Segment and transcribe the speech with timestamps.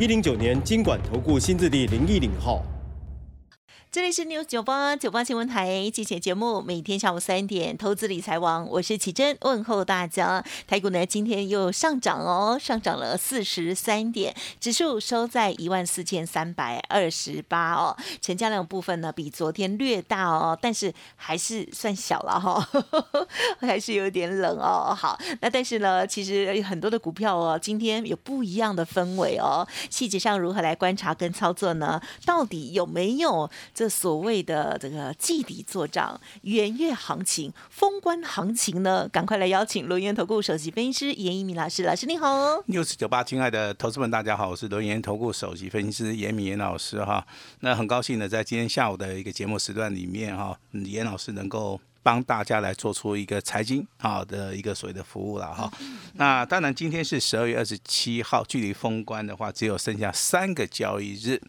[0.00, 2.62] 一零九年经管投顾新字第零一零号。
[3.90, 10.44] 这里是 News 九八九八新闻台，今天节目每天下午三点，投资理财王，我是启珍，问候大家。
[10.66, 17.96] 台股呢今天又上涨哦，上涨了四十三点，指数收在一万四千三百二十八哦。
[18.20, 22.68] 成交量部分呢比昨天略大哦，但是还是算小了哈，
[23.58, 24.94] 还是有点冷哦。
[24.94, 29.66] 好，那但是呢，其实很多的股票哦，今天有不一样的氛围哦。
[29.88, 31.98] 细节上如何来观察跟操作呢？
[32.26, 33.50] 到底有没有？
[33.78, 39.08] 这所谓的这个季底做账、元月行情、封关行情呢？
[39.08, 42.56] 赶快来邀请轮源投顾首席分析师严一鸣老师，老师你好。
[42.62, 47.24] news 九八，亲爱的投资们，大家好，我是轮源投顾首席分析师严敏严老师哈。
[47.60, 55.72] 那很高兴呢，在今天下午的一个节目时段里面哈，严老师能够帮大家来做出一个财经好的一个所谓的服务了哈。
[56.14, 61.40] 那当然，今天是十二月二十七号，距离封关的话，只有剩下三个交易日。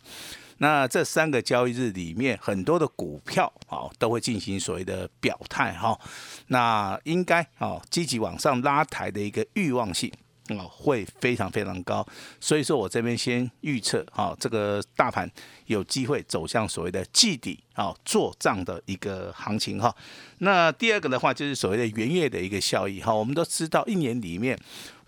[0.60, 6.00] 那这三个交易日里面，很多的股票啊都会进行所谓的表态哈，
[6.48, 10.12] 那应该啊积极往上拉抬的一个欲望性
[10.58, 12.06] 啊会非常非常高，
[12.40, 15.30] 所以说我这边先预测啊这个大盘
[15.66, 19.94] 有机会走向所谓的季底啊做账的一个行情哈。
[20.40, 24.58] 那第二个的话就是所谓的元月的一个效益哈，我们都知道一年里面。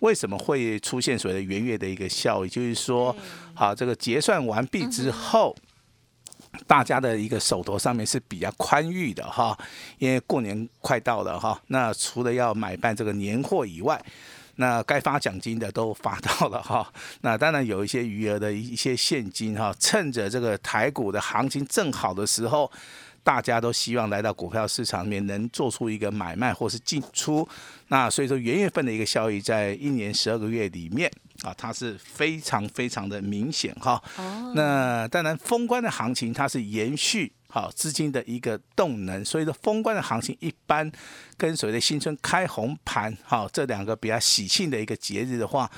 [0.00, 2.48] 为什么会出现所谓的元月的一个效益？
[2.48, 3.14] 就是说，
[3.54, 5.54] 好，这个结算完毕之后，
[6.66, 9.56] 大家的一个手头上面是比较宽裕的哈，
[9.98, 11.56] 因为过年快到了哈。
[11.68, 14.04] 那除了要买办这个年货以外，
[14.56, 16.92] 那该发奖金的都发到了哈。
[17.22, 22.70] 那当然有一些余额的一些现金哈，趁着这个台股的行情正好的时候。
[23.24, 27.48] 大家都希望来到股票市场里面能做出一个买卖或是进出，
[27.86, 31.08] 那所以说元月份的一个效益在一年十二个月里面
[31.44, 34.02] 啊，它是非常非常的明显哈。
[34.16, 34.52] 哦。
[34.56, 40.90] 那当然封关的行情它是延续好资金的一个动能，所以说封关的行情一般
[41.36, 45.70] 跟所谓的新春开红盘好这两个比较喜庆的一个节日的话，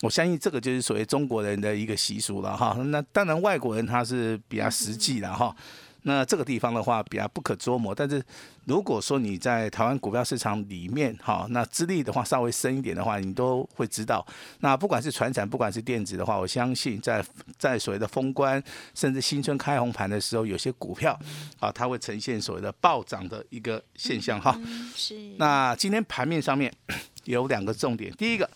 [0.00, 2.76] 我相信这个就是所谓中国人的一个习俗了哈。
[2.86, 5.54] 那当然外国人他是比较实际的哈。
[6.02, 8.22] 那这个地方的话比较不可捉摸，但是
[8.64, 14.26] 如果说你在台湾股票市场里面，哈，那资历的话稍微深一点的话，你都会知道。
[14.60, 17.24] 那不管是船产，不管是电子的话，我相信在
[17.56, 18.62] 在所谓的封关，
[18.94, 21.18] 甚至新春开红盘的时候，有些股票
[21.60, 24.58] 啊，它会呈现所谓的暴涨的一个现象，哈。
[24.96, 25.14] 是。
[25.38, 26.72] 那今天盘面上面
[27.24, 28.50] 有两个重点，第一个。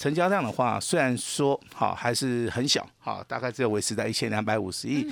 [0.00, 5.06] 成交量的话，虽然说好还是很小，好大概只有维持在一千两百五十亿，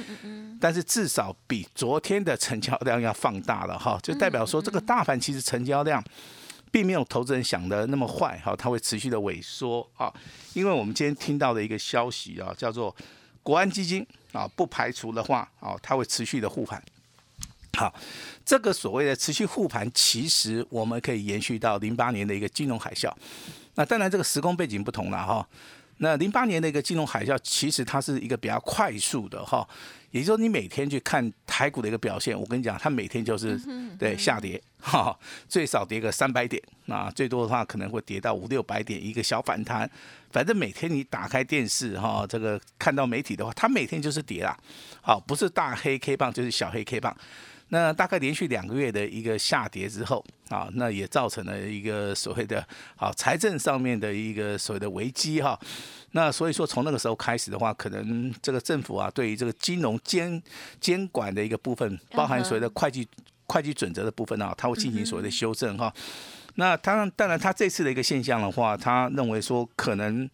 [0.59, 6.03] 但是至少比昨天的成交量要放大了哈，就代表说这个大盘其实成交量
[6.73, 10.11] 并没有投资人想的那么坏哈，它会持续的萎缩啊，
[10.55, 12.97] 因为我们今天听到的一个消息啊，叫做
[13.43, 16.83] 国安基金啊，不排除的话啊，它会持续的护盘。
[17.77, 17.95] 好，
[18.45, 23.13] 这个所谓的持续护盘，其实我们可以延续到零八年的一个金融海啸。
[23.75, 25.47] 那当然，这个时空背景不同了哈。
[25.99, 29.69] 那零八年的一个金融海啸，其实它是一个比较快速的哈。
[30.11, 33.61] 也就是说，你每天去看台股的一个表现，我跟你讲，它每天就是
[33.99, 35.17] 对下跌哈，
[35.49, 39.89] 最少跌个三百点，啊最多的话可能会跌到五六百点一个小反弹。
[40.31, 44.57] 反正每天你打开电视哈，这个看到媒体的话，它每天就是跌啦。
[45.03, 47.15] 好，不是大黑 K 棒就是小黑 K 棒。
[47.71, 55.59] 那大概连续两个月的一个下跌之后啊，那也造成了一个所谓的好财政上面的一个所谓的危机哈。
[56.13, 60.43] 那所以说从那个时候开始的话，可能这个政府啊对于这个金融监
[60.81, 63.07] 监管的一个部分，包含所谓的会计
[63.47, 65.93] 会计准则的部分啊，它会进行所谓的修正哈。
[66.55, 70.29] 那当当然他这次的一个现象的话，他认为说可能。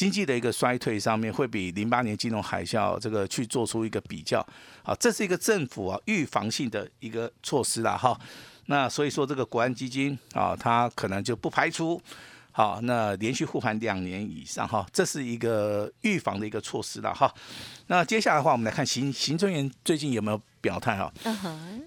[0.00, 4.40] 经济的一个衰退上面会比零八年金融海啸这个去做出一个比较，
[4.82, 8.18] 好，这是一个政府啊预防性的一个措施啦哈。
[8.64, 12.00] 那所以说这个国安基金啊，它可能就不排除，
[12.50, 17.30] 好，那连续护盘两年以上哈，这是一个预防的一个措施了哈。
[17.88, 21.10] 那接下来的话，我们来看行行政院最近有没有表态啊，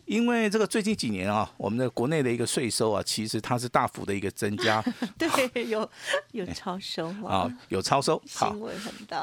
[0.05, 4.83] 因为这个最近几年啊，我们的国内的一个税收啊，其实它是大幅的一个增加
[5.17, 5.87] 对，有
[6.31, 8.21] 有超收啊吗？，有超收。
[8.33, 8.55] 好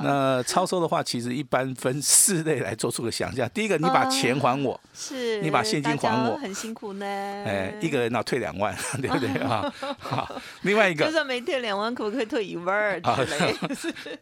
[0.03, 3.49] 那超收的话，其实一般分四类来做出个想象。
[3.51, 7.07] 第一个，你把钱还我，是你把现金还我很辛苦呢。
[7.07, 9.73] 哎，一个人呢退两万， 对不对 啊？
[9.99, 13.57] 好，另外一个，就算没退两万，可不可以退一万儿之类？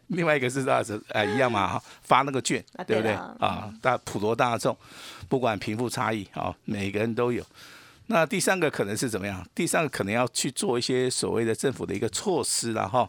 [0.07, 1.01] 另外一个是啥子？
[1.09, 3.71] 哎，一样嘛，哈发那个券啊，对不对啊？
[3.81, 4.75] 大普罗大众，
[5.29, 7.41] 不管贫富差异啊，每个人都有。
[8.07, 9.47] 那第三个可能是怎么样？
[9.53, 13.07] 第三个可能要去做一些所谓的政府的一个措施了哈。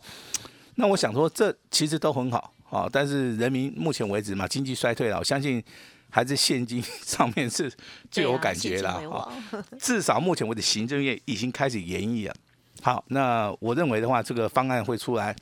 [0.74, 5.62] 那我想说，这其实都很好啊，但是人民目前为止嘛，经济衰退了，我相信
[6.10, 7.72] 还是现金上面是
[8.10, 12.34] 最有感觉了哈啊 至少目前为止，行政院已经开始研议了。
[12.82, 15.34] 好，那我认为的话，这个方案会出来，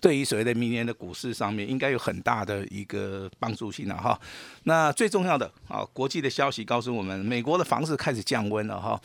[0.00, 4.18] 对于所谓的明年的股市上面，应该有很大的一个帮助性了哈。
[4.64, 9.00] 那最重要的啊，国际的消息告诉我们，美国的房市开始降温了哈。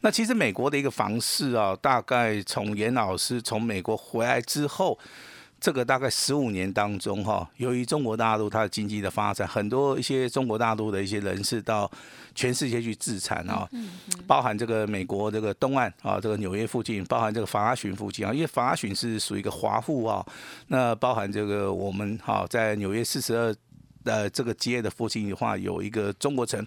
[0.00, 4.98] 那其实美国的一个房市啊，大概从严老师从美国回来之后。
[5.60, 11.90] 这个大概十五年当中，哈，由于中国大陆它的经济的发展，很多一些中国大陆的一些人士到
[12.34, 13.68] 全世界去自产啊，
[14.26, 20.24] 包含这个美国这个东岸啊，这个纽约附近，包含这个法拉逊附近啊，因为法拉逊是属于一个华埠啊，
[20.68, 23.54] 那包含这个我们哈在纽约四十二
[24.04, 26.64] 呃这个街的附近的话，有一个中国城。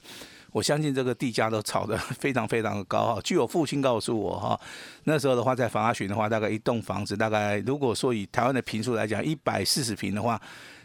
[0.52, 3.22] 我相信这个地价都炒得 非常非常的高哈。
[3.24, 4.60] 据我父亲告诉我哈，
[5.06, 10.42] 那时候的话在房阿群的话，大概一栋房子大概如果说以台湾的平数来讲，一百四十平的话，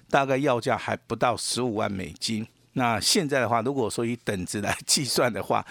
[0.09, 2.47] 大概要价还不到十五万美金。
[2.75, 5.67] 那现在的话，如果说以等值来 计算的话，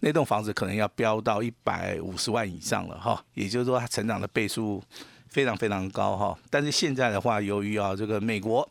[0.00, 3.22] 那栋房子可能要飙到一百五十万以上了哈。
[3.34, 4.82] 也就是说，它成长的倍数
[5.28, 6.36] 非常非常高哈。
[6.50, 8.66] 但是现在的话，由于啊这个美国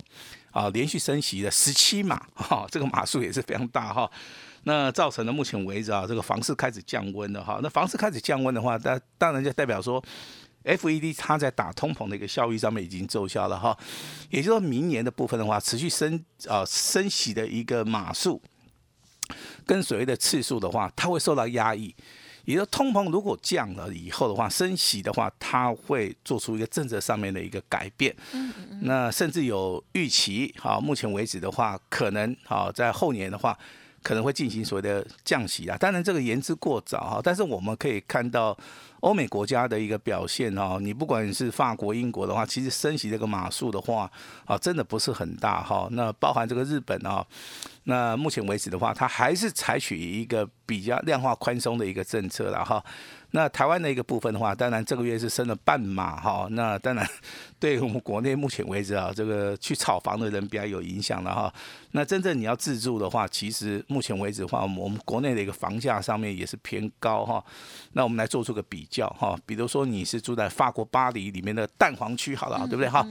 [0.51, 4.10] 啊连续升息了十七码哈，这个码数也是非常大哈。
[4.67, 7.59] 那造成了目前为止啊，这个房市开始降温了哈。
[7.62, 10.03] 那房市开始降温的话，当当然就代表说
[10.63, 13.77] ，FED 它在打通膨的一个效益上面已经奏效了哈。
[14.31, 18.41] 也就是说明年的部分的话，持续升啊升息的一个码数
[19.67, 21.94] 跟所谓的次数的话，它会受到压抑。
[22.45, 28.15] 也就是通膨如果降了以后的话，升息的话，它会做出一个政策上面的一个改变。
[28.81, 33.56] 那甚至有预期，好，目前为止的话，可能好在后年的话。
[34.06, 38.56] 可能会进行所谓的降息啊，当然这个言之过早哈，但是我们可以看到
[39.00, 44.07] 欧美国家的一个表现哈，你不管是法国、英国的话，其实升息这个码数的话
[44.46, 45.88] 啊，真的不是很大哈。
[45.90, 47.25] 那包含这个日本啊，
[47.86, 52.84] 那目前为止的话，它还是采取一个比较量化宽松的一个政策了哈。
[53.35, 56.47] 那台湾的一个部分的话，当然这个月是升了半码哈。
[56.51, 57.05] 那当然，
[57.59, 61.53] 对我们国内目前为止啊，这个去炒房的人比较有影响了哈。
[61.91, 67.43] 那真正你要自住的话，其实目前为止的话，我们国内的一个房价上面也是偏高哈。
[67.91, 73.05] 那我们来做出个比较哈，比如说你是住在法国巴黎里面的蛋黄区，好了，对不对哈？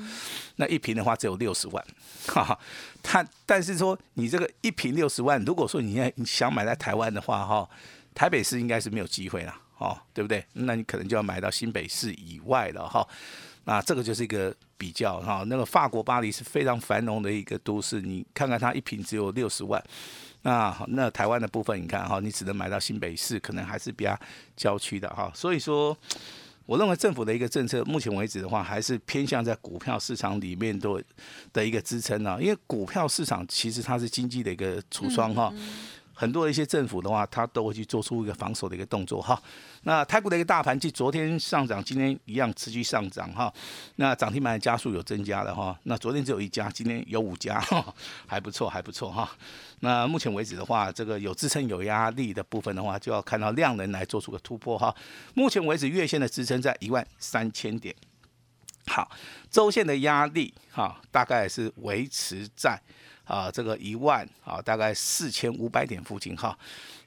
[0.57, 1.85] 那一平的话只有六十万，
[2.29, 2.59] 哈哈。
[3.03, 7.69] 它但是说你这个一平六十万，如果说你要你想买在台湾的话哈，
[8.15, 9.61] 台北市应该是没有机会啦。
[9.79, 10.45] 哦，对不对？
[10.53, 13.07] 那你可能就要买到新北市以外了哈。
[13.65, 15.43] 那这个就是一个比较哈。
[15.47, 19.83] 那个法国巴黎是非常繁荣的一个都市，你看看它一平只有六十万。
[20.43, 24.19] 那那台湾的部分，你看哈，你只能买到新北市，可能还是比较
[24.55, 25.33] 郊区的哈。
[25.35, 25.97] 所以说，
[26.67, 31.03] 我认为政府的一个政策，目前为止的话，还是偏向在股票市场里面的
[31.51, 32.37] 的一个支撑啊。
[32.39, 35.51] 因为股票市场其实它是经济的一个橱窗哈。
[36.15, 39.41] 很多的一些政府的话，它都会去做出一个防守的一个动作哈。
[39.83, 43.53] 那泰国的一个大盘，即昨天上涨，今天一样持续上涨哈。
[43.97, 45.79] 那涨停板的加速有增加了哈。
[45.83, 47.63] 那昨天只有一家，今天有五家，
[48.27, 49.29] 还不错，还不错哈。
[49.81, 54.95] 那目前为止的话，这个有支撑有压力的部分的话，就要看到量能来做出个突破哈。
[55.35, 57.95] 目前为止，月线的支撑在一万三千点。
[58.87, 59.11] 好，
[59.51, 62.81] 周线的压力哈，大概是维持在。
[63.25, 66.57] 啊，这个一万啊，大概四千五百点附近哈。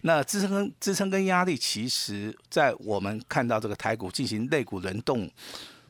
[0.02, 5.30] 那支撑跟支撑跟压力，其实在我们看到这个台股进行肋骨轮动，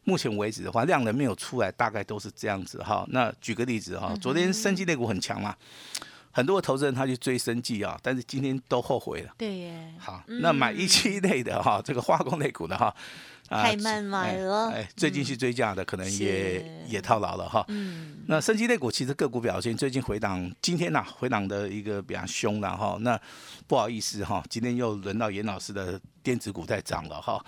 [0.06, 3.06] 目前为止的话，量能没有出来，大概都是这样子哈。
[3.10, 5.56] 那举个例子哈，昨天生技类股很强嘛，
[6.38, 9.34] 很多投资人他去追生技啊，但是今天都后悔了。
[9.40, 9.92] 对耶。
[9.98, 12.94] 好，那买一期类的哈， 这个化工类股的哈。
[13.50, 17.66] 太慢买了，哎，最近去追价的可能也也套牢了哈。
[17.70, 22.98] 嗯，那升级类股其实个股表现最近回档，今天呐回档的一个比较凶了哈。
[23.00, 23.20] 那
[23.66, 27.44] 不好意思哈，今天又轮到严老师的电子股在涨了哈。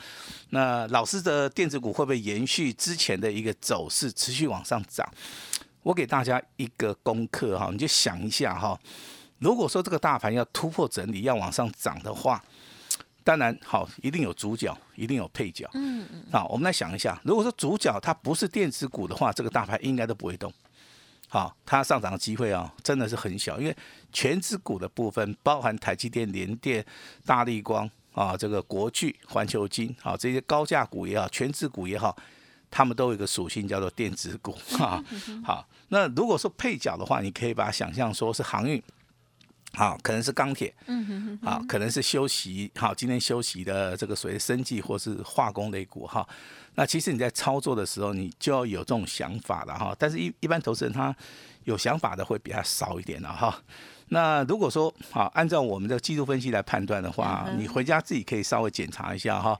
[0.51, 5.05] 那老师的电子股会不会延续之前的一个走势，持续往上涨？
[5.83, 8.79] 我给大家一个功课哈，你就想一下哈，
[9.39, 12.43] 如果说这个大盘要突破整理，要往上涨的话，
[13.23, 15.69] 当然好，一定有主角，一定有配角。
[15.73, 16.23] 嗯嗯。
[16.31, 20.51] 好，我们来想一下，如果说主角它不是电子股的话，这个大盘应该都不会动。
[21.27, 23.75] 好，它上涨的机会啊，真的是很小，因为
[24.11, 26.83] 全指股的部分包含台积电、联电、
[27.23, 32.17] 大力光啊，这个国巨、环球金啊，这些高价股也好，全指股也好，
[32.71, 35.03] 他们都有一个属性叫做电子股 啊。
[35.43, 38.81] 好，那如果说配角的话，你可以把它想象说是航运。
[39.73, 46.27] 好，可能是钢铁，嗯哼哼，好，可能是休息，好，今天休息的这个所谓生计或是化工类股，哈，
[46.73, 51.15] 那其实你在操作的时候，你就要有这种想法了，哈，但是一一般投资人他
[51.65, 53.61] 有想法的会比较少一点了，哈，
[54.07, 59.57] 那如果说好，按照我们的技术分析来判断的话，你回家自己可以稍微检查一下，哈。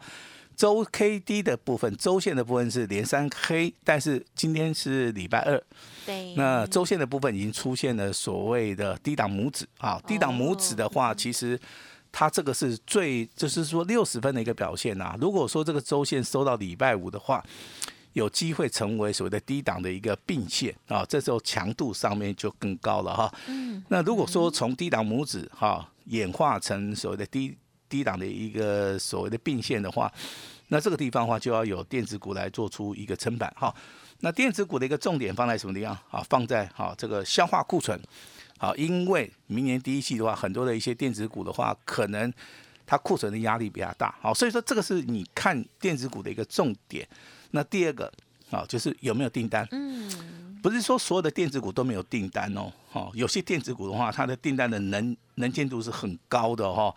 [0.60, 5.64] 周 K D 的部分，周线的部分是连三黑，但是今天是礼拜二，
[6.06, 11.58] 对，那周线的部分已经出现了所谓的低档拇指啊，低档拇指的话，其实
[12.12, 15.16] 它这个是最，就是说六十分的一个表现呐。
[15.22, 17.42] 如果说这个周线收到礼拜五的话，
[18.12, 23.34] 有机会成为所谓的低档的一个并线啊，这时候强度上面就更高了哈。
[23.48, 27.56] 嗯，那如果说从低档拇指哈演化成所谓的低。
[27.90, 30.12] 低档的一个所谓的并线的话，
[30.68, 33.74] 那这个地方的话就要有电子股来做出一个撑板哈。
[34.20, 36.24] 那电子股的一个重点放在什么地方啊？
[36.30, 38.00] 放在哈这个消化库存，
[38.58, 42.32] 好，因为明年第一季的话，很多的一些电子股的话，可能
[42.86, 47.08] 它库存的压力比较大，好，所以说这个是你看电子股的一个重点。
[47.52, 48.12] 那第二个
[48.52, 49.68] 啊，就是有没有订单？
[49.72, 50.39] 嗯。
[50.62, 56.94] 不是说所有的电子股都没有订单哦，哈，有些电子股的话，它的订单的能能见度是很高的哈。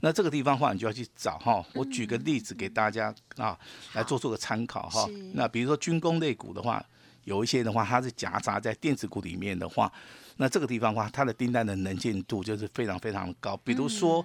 [0.00, 1.64] 那这个地方的话，你就要去找哈。
[1.74, 3.58] 我举个例子给大家啊，
[3.92, 5.08] 来做做个参考哈。
[5.32, 6.84] 那比如说军工类股的话，
[7.24, 9.90] 有一些的话，它是夹杂在电子股里面的话，
[10.36, 13.56] 那这个地方的话，它的订单的能见度就是非常非常的高。
[13.58, 14.24] 比如说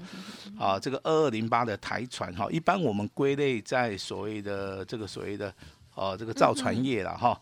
[0.58, 5.53] 啊，这个二二零八的台船哈，一般我们归类在所谓的这个所谓的
[5.93, 7.39] 哦这个造船业了哈。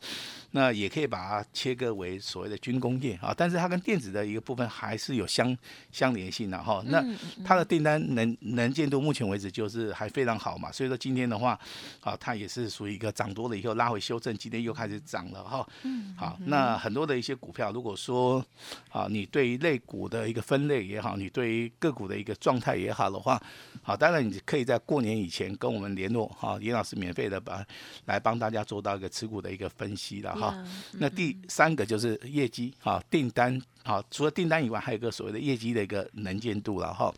[0.58, 5.56] 那也可以把它切割为所谓的军工业啊，但是它跟电子的一个部分还是有相
[5.92, 6.84] 相连性的哈。
[6.88, 7.06] 那
[7.46, 11.58] 它的订单能能见度目前为止就是还非常好嘛，所以说今天的话，
[12.02, 15.68] 啊，它也是属于一个涨多了以后拉回修正，今天又开始涨了哈。
[16.16, 18.44] 好，那很多的一些股票，如果说
[18.90, 23.40] 啊，你对于类股的一个分类也好，你对于个股的一个状态也好的话，
[23.84, 27.64] 好，当然你可以在过年以前跟我们联络哈，严老师免费的把
[28.06, 30.34] 来帮大家做到一个持股的一个分析的。
[30.34, 30.47] 哈，
[30.94, 37.14] 那第三个就是业绩哈，订单哈，除了订单以外，还有一个所谓的业绩的一个能见度了哈。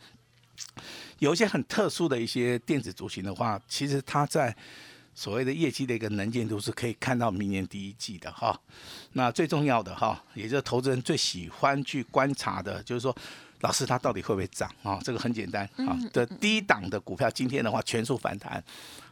[1.20, 4.56] 有一些很特殊的一些电子族群的话，其实它在
[5.14, 8.60] 所谓的业绩的一个能见度是可以看到明年第一季的哈。
[9.14, 13.16] 那最重要的哈，也就是投资人最喜欢去观察的，就是说。
[13.62, 14.98] 老师，它到底会不会涨啊？
[15.04, 16.00] 这个很简单啊。
[16.14, 18.64] 的低档的股票，今天的话全数反弹。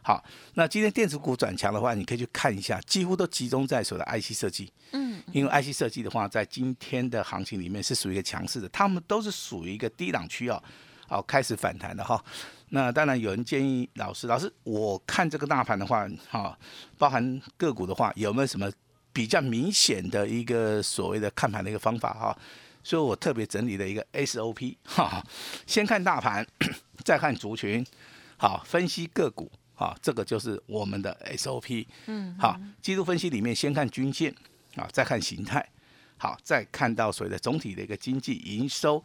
[0.08, 0.24] 好，
[0.54, 4.72] 那今天电子股转强的话，你可以去看一下，几乎都集中在所谓的 IC 设计。
[4.92, 5.22] 嗯。
[5.32, 10.62] 因为 IC 设计的话，在今天的行情里面是属于一个强势的，他们都是属于一个低档区哦，
[11.06, 12.24] 好开始反弹的哈。
[12.70, 16.58] 那当然有人建议老师，老师我看这个大盘的话，哈，
[16.96, 18.72] 包含个股的话，有没有什么
[19.12, 22.38] 比较明显的一个所谓的看盘的一个方法哈？
[22.82, 25.22] 所以我特别整理了一个 SOP，哈，
[25.66, 26.46] 先看大盘，
[27.04, 27.84] 再看族群，
[28.38, 34.34] 好，分析个股，好，这个就是我们的 SOP，嗯，好，技术分析里面先看均线，
[34.74, 35.64] 啊，再看形态，
[36.16, 39.00] 好，再看到所谓的总体的一个经济营收，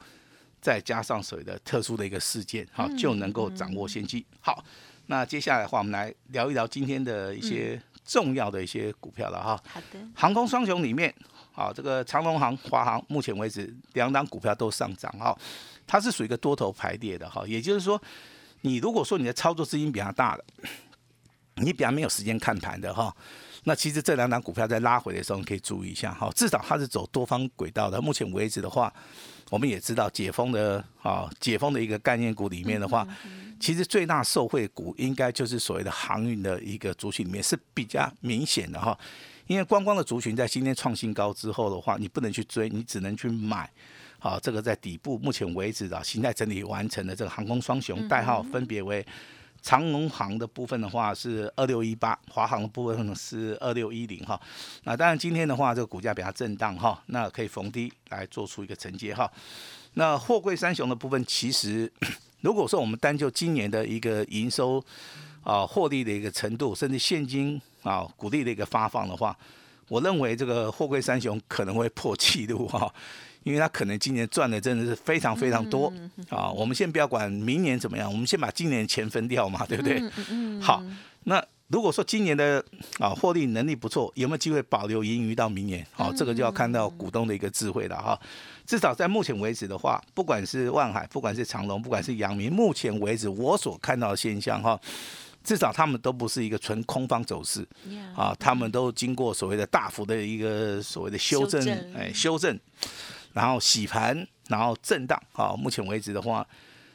[0.60, 4.26] 再加上所谓的特殊的一个事件，好，就能够掌握先机。
[4.42, 4.66] 好，
[5.06, 9.64] 那接下来的话，我们来聊一聊今天的一些重要的一些股票了哈。
[9.68, 11.14] 好的，航空双雄里面。
[11.56, 15.38] 好，这个长龙航、华航，目前为止两档股票都上涨哈，
[15.86, 18.02] 它是属于一个多头排列的哈，也就是说，
[18.64, 20.44] 你如果说你的操作资金比较大的，
[21.64, 23.16] 你比较没有时间看盘的哈，
[23.66, 28.02] 那其实这两档股票在拉回的时候，你可以注意一下哈，至少它是走多方轨道的。
[28.02, 28.92] 目前为止的话，
[29.52, 33.08] 我们也知道解封的啊，解封的一个概念股里面的话，
[33.60, 38.98] 其实最大受惠股应该就是所谓的航运的一个族群里面是比较明显的哈。
[39.46, 43.70] 因为观光的族群在今天创新高之后的话，你不能去追，你只能去买。
[44.24, 49.06] 好，这个在底部目前为止啊，形态整理完成的这个航空双雄，代号分别为
[49.62, 54.40] 长龙航的部分的话是二六一八，华航的部分是二六一零哈。
[54.86, 59.30] 那当然今天的话，这个股价比较震荡哈，那可以逢低来做出一个承接哈。
[59.96, 61.92] 那货柜三雄的部分，其实
[62.40, 64.82] 如果说我们单就今年的一个营收
[65.44, 67.62] 啊获利的一个程度，甚至现金。
[67.84, 69.38] 啊，股利的一个发放的话，
[69.90, 72.90] 我认为这个货柜三雄可能会破纪录哈，
[73.44, 75.92] 因为他可能今年赚的真的是非常非常多
[76.30, 76.50] 啊。
[76.50, 80.02] 我们先不要管明年怎么样，我们先把今年钱分掉嘛，对不对？
[80.62, 80.84] 好，
[81.24, 82.64] 那如果说今年的
[83.00, 85.86] 啊获利能力不错，有没有机会保留盈余到明年？
[85.92, 88.20] 好，这个就要看到股东的一个智慧了哈。
[88.66, 94.80] 至少在目前为止的话，不管是万海，不管是长隆，不管是阳明，目前为止我所看到的现象哈。
[95.44, 97.68] 至少他们都不是一个纯空方走势，
[98.16, 101.62] 啊，他们都经过所谓的大幅的一个所谓的修正，
[101.94, 102.58] 哎，修正，
[103.34, 106.48] 然后洗盘，然后震荡，好，目前为止的话，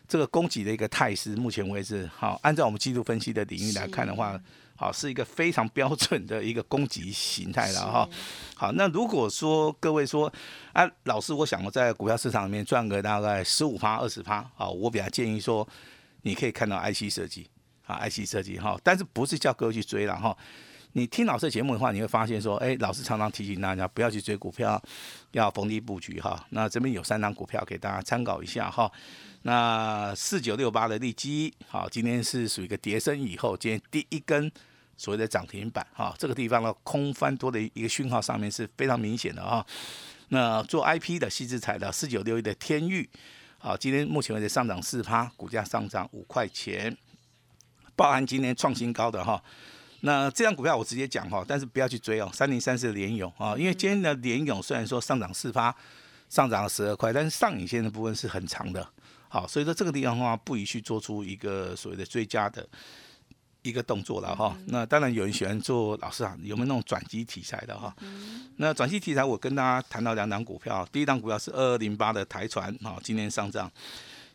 [0.08, 4.40] 这个供给的一个态势，目前为止，好，按照我们技术分析的领域来看的话，
[4.76, 8.08] 好，是一个非常标准的一个供给形态了哈。
[8.54, 10.32] 好，那如果说各位说，
[10.72, 15.68] 啊，老师，我想在股票市场里面赚个大概十五趴、二十趴，啊，我比较建议说，
[16.22, 17.48] 你可以看到 IC 设计。
[17.88, 20.36] 啊，IC 设计哈，但是不是叫各位去追了哈？
[20.92, 24.80] 你听老师的节目的话，你会发现说，哎，老师常常提醒大家不要去追股票，
[25.32, 26.44] 要逢低布局哈。
[26.50, 28.90] 那这边有三张股票给大家参考一下哈。
[29.42, 34.50] 那四九六八的利基，好，今天是属于一个跌升以后，今天第一根
[34.96, 39.64] 所谓的涨停板哈，这个地方呢空翻多的一个讯号上面是非常明显的哈。
[40.30, 43.08] 那做 IP 的细制材的四九六一的天域，
[43.58, 46.96] 好，今天目前为止上涨四趴，股价上涨五块钱。
[47.94, 49.42] 包含今天创新高的哈，
[50.00, 52.30] 那这张股票我直接讲哈，但是不要去追哦。
[52.32, 55.74] 三零三四的联勇啊，因为今天的联勇虽然说上涨四发，
[56.28, 58.88] 上涨了十二块，但是上影线的部分是很长的，
[59.28, 62.66] 好，所以说这个地方的话不宜去做出一个所谓的追加的
[63.62, 64.56] 一个动作了哈。
[64.66, 67.92] 那当然有人喜欢做老师啊，有没有那种转机题材的哈？
[68.56, 73.70] 那转机题材我跟大家谈到两档股票，第一档股票是二二零八的台船啊，今天上涨。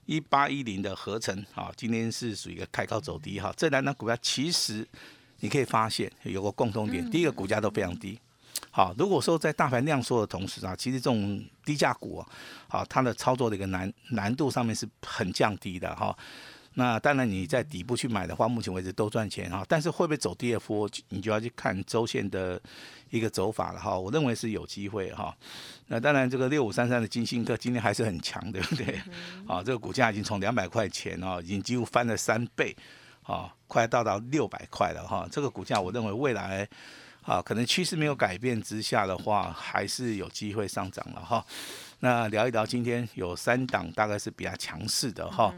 [0.06, 3.54] 一八一零的合成，啊，今天是属于一个开高走低哈。
[3.56, 4.86] 这两张股票其实
[5.44, 8.18] 你可以发现有个共同点，第一个股价都非常低。
[8.72, 12.28] 好，如果说在大盘量缩的同时啊，其实这种低价股啊，
[12.70, 16.18] 好，它的操作的一个难难度上面是很降低的哈。
[16.76, 19.66] 那当然你在底部去买的话，目前为止都赚钱哈。
[19.68, 22.60] 但是会不会走第二波，你就要去看周线的
[23.10, 24.00] 一个走法了哈。
[24.00, 25.36] 我认为是有机会哈。
[25.88, 28.98] 那当然这个六五三三的金星科今天还是很强，对不对？
[29.46, 32.74] 啊，这个股价已经从两百块钱哦，已经几乎翻了三倍，
[33.24, 35.28] 啊，快到达六百块了哈。
[35.32, 36.68] 这个股价我认为未来
[37.24, 41.46] 啊，可能趋势没有改变之下的话，还是有机会上涨了哈。
[42.00, 45.54] 那聊一聊今天有三档大概是比较强势的哈。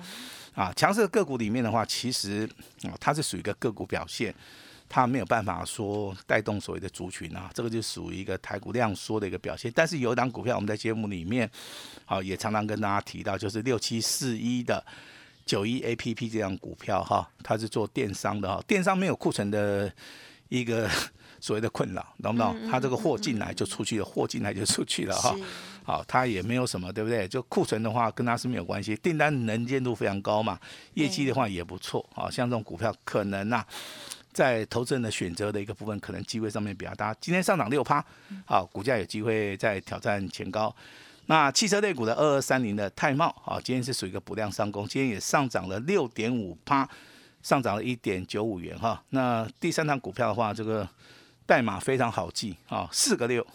[0.54, 2.50] 啊，强势的个股里面的话，其实
[2.84, 4.34] 啊，它是属于一个个股表现，
[4.88, 9.70] 它没有办法说带动所谓的族群啊，这个就属于一个台股量缩的一个表现。
[9.76, 11.50] 但是有一档股票，我们在节目里面，
[12.06, 14.82] 好也常常跟大家提到，就是六七四一的
[15.46, 19.92] 九一 A P P 这样股票哈，它是做电商的哈，电商没有库存的
[20.50, 20.90] 一个。
[21.42, 22.58] 所谓的困扰，懂不懂？
[22.72, 25.36] 它这个货进来就出去了，货进来就出去了哈。
[25.84, 27.28] 好，它也没有什么，对不对？
[27.28, 28.96] 就库存的话，跟它是没有关系。
[28.96, 30.60] 订单能见度非常高嘛，
[30.96, 32.04] 业绩的话也不错。
[32.16, 33.64] 啊，像这种股票可能呐，
[34.34, 37.14] 在投资人的选择的一个部分，可能机会上面比较大。
[37.22, 38.04] 今天上涨六趴，
[38.48, 40.76] 好，股价有机会再挑战前高。
[41.28, 46.88] 那汽车类股的二二三零的泰茂，啊，今天是属于一个补量上攻，今天也上涨了六点五趴，
[47.42, 49.04] 上涨了一点九五元哈。
[49.10, 50.88] 那第三档股票的话，这个。
[51.48, 53.46] 代码非常好记啊，四个六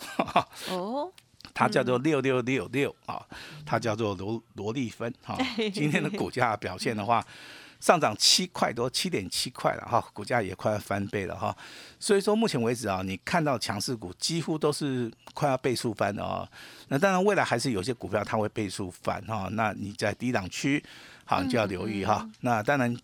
[0.68, 1.12] 哦，
[1.52, 3.20] 它叫做六六六六啊，
[3.66, 5.37] 它叫做罗罗利芬哈。
[5.74, 7.26] 今天的股价表现的话，
[7.81, 11.57] 上涨七块多，七点七块了哈，股价也快要翻倍了哈。
[11.99, 16.47] 所以说目前为止啊，你看到强势股几乎都是快要倍数翻的啊。
[16.88, 20.83] 那当然未来还是有些股票它会倍数翻哈，那你在低档区
[21.25, 22.29] 好就要留意哈。
[22.40, 22.95] 那当然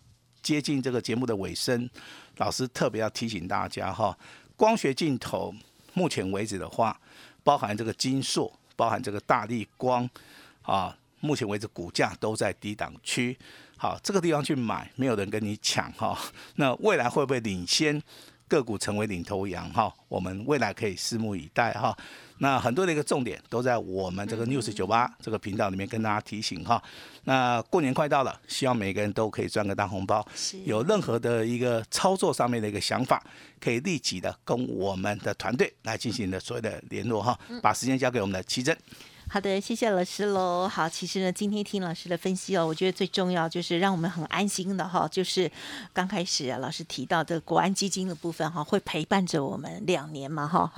[0.41, 1.89] 接近这个节目的尾声，
[2.37, 4.17] 老师特别要提醒大家哈。
[4.55, 5.53] 光学镜头，
[5.93, 6.99] 目前为止的话，
[7.43, 10.09] 包含这个金硕，包含这个大力光，
[10.61, 10.95] 啊，
[11.27, 13.37] 目前为止股价都在低档区，
[13.75, 16.17] 好，这个地方去买，没有人跟你抢哈，
[16.55, 18.01] 那未来会不会领先？
[18.49, 21.93] 个股成为领头羊哈，我们未来可以拭目以待哈。
[22.37, 26.81] 那很多的一个重点都在我们这个 news 九八这个频道里面跟大家提醒哈。
[27.25, 30.25] 那过年快到了，希望每个人都可以赚个大红包。
[30.63, 33.21] 有任何的一个操作上面的一个想法，
[33.59, 37.37] 可以立即的跟我们的团队来进行的所有的联络哈。
[37.61, 38.73] 把时间交给我们的奇珍。
[39.29, 40.69] 好的，谢谢老师喽。
[40.69, 45.51] 好，其实呢，今天听老师的分析哦，我觉得最重要就是让我们很安心的哈，就是
[45.91, 50.71] 刚开始啊，老师提到的国安基金的部分哈，会陪伴着我们两年嘛哈，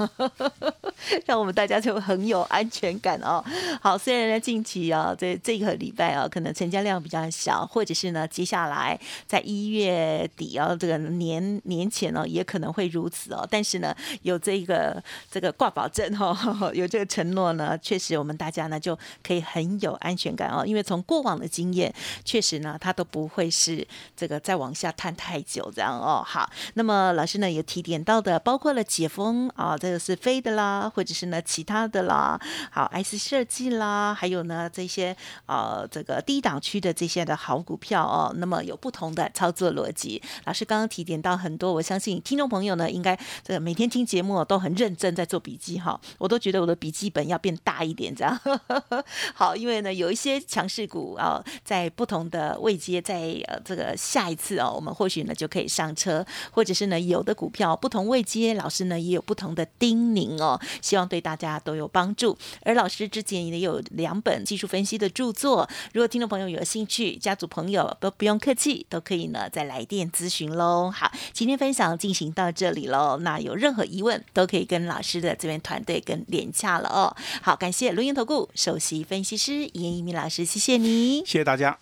[1.27, 3.41] 让我们大家就很有安全感哦。
[3.81, 13.47] 好，虽然呢近期啊，这这个礼拜啊，可能成交量比较小，或者是呢接下来在一月底啊，这个年年前呢，也可能会如此哦。
[13.49, 16.35] 但是呢，有这个这个挂保证哈，
[16.73, 18.38] 有这个承诺呢，确实我们。
[18.39, 26.23] 大家呢就可以很有安全感哦，因为从过往的经验，确实呢，它都不会是这个再往下探太久这样哦。
[26.25, 32.39] 好，那么老师呢也提点到的，包括了解封啊，这个是飞的啦，或者是呢其他的啦，
[32.71, 35.13] 好，IC 设计啦，还有呢这些
[35.45, 40.21] 呃这个低档区的这些的好股票哦，那么有不同的操作逻辑。
[40.45, 48.28] 老师刚刚提点到很多，我相信听众朋友呢应该这个每天听节目都很认真在做笔记哈，我都觉得我的笔记本要变大一点这样。
[49.33, 53.15] 好，因为呢，有一些强势股啊，在不同的位阶，在
[53.47, 62.37] 呃这个下一次哦，我们或许呢就可以上车，或者是呢有的股票不同位阶，老师呢也有不同的叮咛哦，希望对大家都有帮助。
[62.63, 70.91] 而老师之前也有两本技术分析的著作，如果听众朋友有兴趣，家族朋友都不用客气，都可以呢再来电咨询喽。
[70.91, 77.15] 好，今天分享进行到这里喽，那有任何疑问都可以跟老师的这边团队跟连洽了哦。
[77.41, 78.09] 好，感谢录音。
[78.19, 81.79] 投顾首席分析师严一鸣老师，谢谢你，谢谢大家。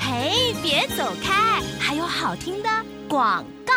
[0.00, 2.70] 嘿，别走开，还有好听的
[3.06, 3.74] 广告。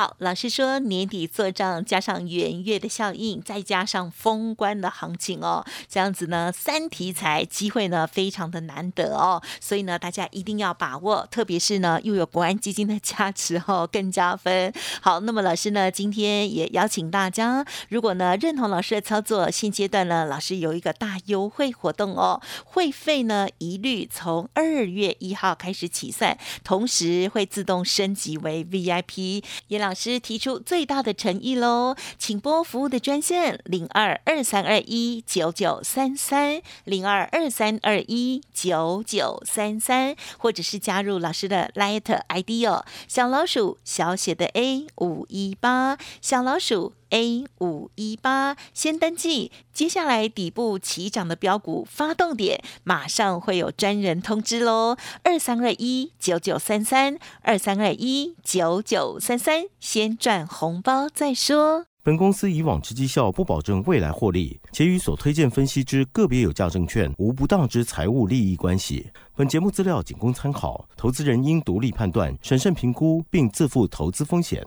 [0.00, 14.72] 好，老师说年底做账，加上元月的效应，再加上封关的行情哦，这样子呢，三题材机会呢非常的难得哦，所以呢，大家一定要把握，特别是呢又有国安基金的加持哦，更加分。
[15.02, 29.89] 好，那么老师呢今天也邀请大家，如果呢认同老师的操作，现阶段呢老师有一个大优惠活动哦，会费呢一律从二月一号开始起算，同时会自动升级为 VIP 也。
[29.90, 46.92] 老师提出最大的诚意喽，请拨服务的专线零二二三二一九九三三零二二三二一九九三三，或者是加入老师的 Light ID 哦，小老鼠小写的 A 五一八，小老鼠。
[47.10, 54.96] A 五一八先登记，接下来底部起涨的标股发动点，马上会有专人通知喽。
[55.22, 61.86] 二三二一九九三三，二三二一九九三三，先赚红包再说。
[62.02, 69.10] 本公司以往之绩效不保证未来获利，且与所推荐分析之个别有价证券无不当之财务利益关系。
[69.36, 74.66] 本节目资料仅供参考，投资人应独立判断、审慎评估，并自负投资风险。